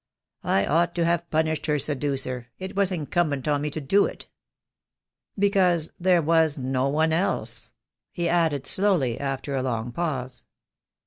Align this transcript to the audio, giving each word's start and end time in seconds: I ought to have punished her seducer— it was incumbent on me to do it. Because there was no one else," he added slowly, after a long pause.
I 0.43 0.65
ought 0.65 0.95
to 0.95 1.05
have 1.05 1.29
punished 1.29 1.67
her 1.67 1.77
seducer— 1.77 2.47
it 2.57 2.75
was 2.75 2.91
incumbent 2.91 3.47
on 3.47 3.61
me 3.61 3.69
to 3.69 3.79
do 3.79 4.05
it. 4.07 4.27
Because 5.37 5.91
there 5.99 6.23
was 6.23 6.57
no 6.57 6.89
one 6.89 7.13
else," 7.13 7.71
he 8.11 8.27
added 8.27 8.65
slowly, 8.65 9.19
after 9.19 9.55
a 9.55 9.61
long 9.61 9.91
pause. 9.91 10.43